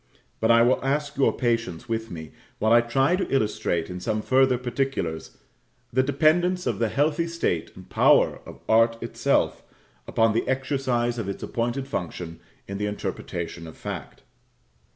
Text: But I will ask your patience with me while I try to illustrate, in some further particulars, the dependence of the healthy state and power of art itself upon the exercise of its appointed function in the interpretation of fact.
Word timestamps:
But 0.39 0.49
I 0.49 0.63
will 0.63 0.83
ask 0.83 1.15
your 1.15 1.31
patience 1.31 1.87
with 1.87 2.09
me 2.09 2.31
while 2.57 2.71
I 2.73 2.81
try 2.81 3.15
to 3.15 3.29
illustrate, 3.31 3.87
in 3.87 3.99
some 3.99 4.23
further 4.23 4.57
particulars, 4.57 5.37
the 5.93 6.01
dependence 6.01 6.65
of 6.65 6.79
the 6.79 6.89
healthy 6.89 7.27
state 7.27 7.69
and 7.75 7.87
power 7.87 8.41
of 8.47 8.61
art 8.67 8.97
itself 9.03 9.61
upon 10.07 10.33
the 10.33 10.47
exercise 10.47 11.19
of 11.19 11.29
its 11.29 11.43
appointed 11.43 11.87
function 11.87 12.39
in 12.67 12.79
the 12.79 12.87
interpretation 12.87 13.67
of 13.67 13.77
fact. 13.77 14.23